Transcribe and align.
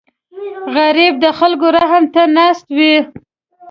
غریب 0.75 1.13
د 1.23 1.25
خلکو 1.37 1.67
رحم 1.77 2.03
ته 2.13 2.21
ناست 2.37 2.65
وي 2.77 2.95